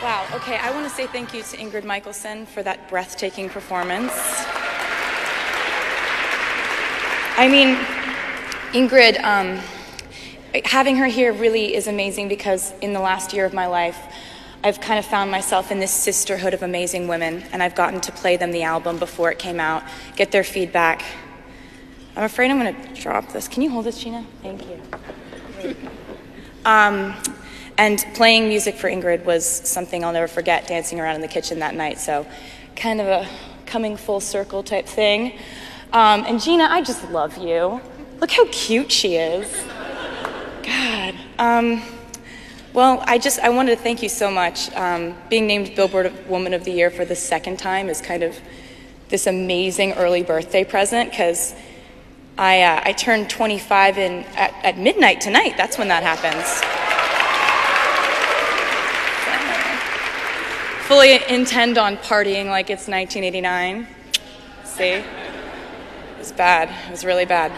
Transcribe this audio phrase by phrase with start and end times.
[0.00, 4.12] Wow, okay, I want to say thank you to Ingrid Michaelson for that breathtaking performance.
[7.36, 7.74] I mean,
[8.72, 9.60] Ingrid, um,
[10.64, 13.98] having her here really is amazing because in the last year of my life,
[14.62, 18.12] I've kind of found myself in this sisterhood of amazing women, and I've gotten to
[18.12, 19.82] play them the album before it came out,
[20.14, 21.02] get their feedback.
[22.14, 23.48] I'm afraid I'm going to drop this.
[23.48, 24.24] Can you hold this, Gina?
[24.42, 25.76] Thank you.
[26.64, 27.16] Um,
[27.78, 31.60] and playing music for Ingrid was something I'll never forget, dancing around in the kitchen
[31.60, 31.98] that night.
[31.98, 32.26] So,
[32.74, 33.28] kind of a
[33.66, 35.38] coming full circle type thing.
[35.92, 37.80] Um, and Gina, I just love you.
[38.20, 39.64] Look how cute she is.
[40.64, 41.14] God.
[41.38, 41.82] Um,
[42.72, 44.70] well, I just I wanted to thank you so much.
[44.74, 48.36] Um, being named Billboard Woman of the Year for the second time is kind of
[49.08, 51.54] this amazing early birthday present because
[52.36, 55.54] I uh, I turned 25 in at, at midnight tonight.
[55.56, 56.77] That's when that happens.
[60.88, 63.86] Fully intend on partying like it's 1989.
[64.64, 64.84] See?
[64.84, 65.04] It
[66.18, 66.70] was bad.
[66.86, 67.52] It was really bad.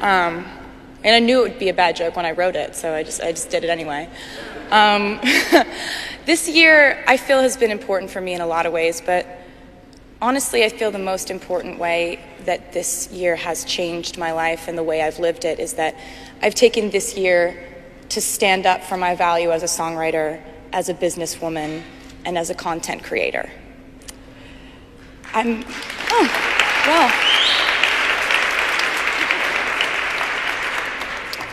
[0.00, 0.46] Um,
[1.02, 3.02] and I knew it would be a bad joke when I wrote it, so I
[3.02, 4.08] just, I just did it anyway.
[4.70, 5.18] Um,
[6.24, 9.26] this year, I feel, has been important for me in a lot of ways, but
[10.22, 14.78] honestly, I feel the most important way that this year has changed my life and
[14.78, 15.96] the way I've lived it is that
[16.42, 17.60] I've taken this year
[18.10, 20.40] to stand up for my value as a songwriter
[20.72, 21.82] as a businesswoman
[22.24, 23.50] and as a content creator.
[25.32, 25.64] I'm,
[26.10, 26.28] oh,
[26.86, 27.10] well.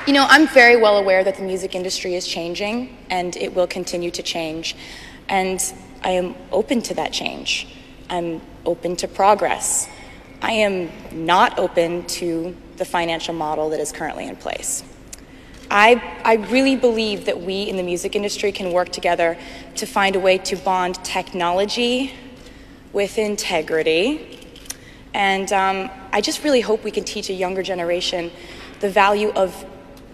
[0.08, 3.68] You know, I'm very well aware that the music industry is changing and it will
[3.68, 4.76] continue to change.
[5.28, 5.62] And
[6.04, 7.68] I am open to that change.
[8.10, 9.90] I'm open to progress.
[10.42, 14.84] I am not open to the financial model that is currently in place.
[15.70, 19.38] I, I really believe that we in the music industry can work together
[19.76, 22.14] to find a way to bond technology
[22.94, 24.40] with integrity.
[25.14, 28.32] And um, I just really hope we can teach a younger generation
[28.80, 29.66] the value of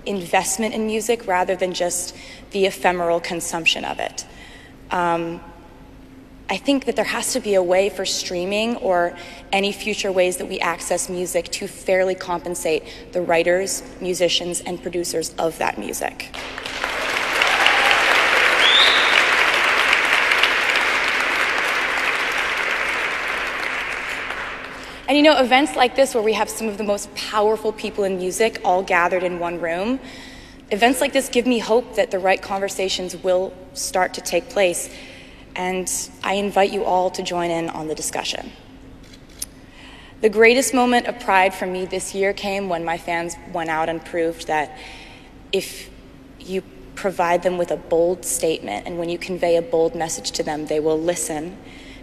[0.05, 2.15] investment in music rather than just
[2.51, 4.25] the ephemeral consumption of it.
[4.91, 5.41] Um,
[6.49, 9.15] I think that there has to be a way for streaming or
[9.51, 12.83] any future ways that we access music to fairly compensate
[13.13, 16.35] the writers, musicians, and producers of that music.
[25.07, 28.03] And you know, events like this, where we have some of the most powerful people
[28.03, 29.99] in music all gathered in one room,
[30.71, 34.89] events like this give me hope that the right conversations will start to take place
[35.55, 35.91] and
[36.23, 38.51] I invite you all to join in on the discussion.
[40.21, 43.89] The greatest moment of pride for me this year came when my fans went out
[43.89, 44.77] and proved that
[45.51, 45.89] if
[46.39, 46.63] you
[46.95, 50.67] provide them with a bold statement and when you convey a bold message to them,
[50.67, 51.57] they will listen,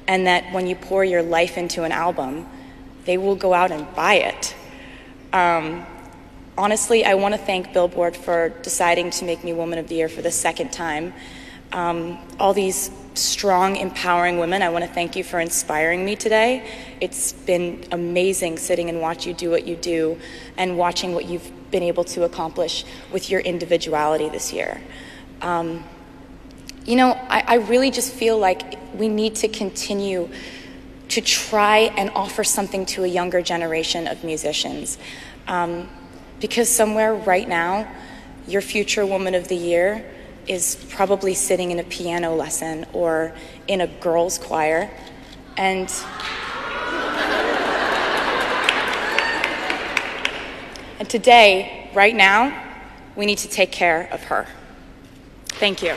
[0.06, 2.47] and that when you pour your life into an album,
[3.05, 4.55] they will go out and buy it.
[5.33, 5.87] Um,
[6.59, 10.09] honestly, I want to thank Billboard for deciding to make me Woman of the Year
[10.09, 11.15] for the second time.
[11.73, 14.63] Um, all these strong, empowering women.
[14.63, 16.69] I want to thank you for inspiring me today.
[17.01, 20.19] It's been amazing sitting and watch you do what you do
[20.57, 24.81] and watching what you've been able to accomplish with your individuality this year.
[25.43, 25.85] Um,
[26.85, 30.29] you know, I, I really just feel like we need to continue
[31.09, 34.99] to try and offer something to a younger generation of musicians.
[35.47, 35.89] Um,
[36.41, 37.91] because somewhere right now,
[38.47, 40.05] your future Woman of the Year
[40.50, 43.33] is probably sitting in a piano lesson or
[43.69, 44.91] in a girls' choir.
[45.56, 45.88] And
[50.99, 52.53] And today, right now,
[53.16, 54.47] we need to take care of her.
[55.49, 55.94] Thank you.